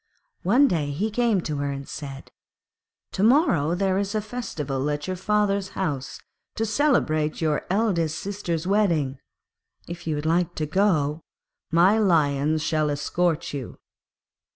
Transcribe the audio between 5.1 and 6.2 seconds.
father's house